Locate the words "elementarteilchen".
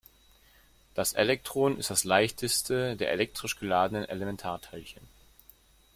4.05-5.03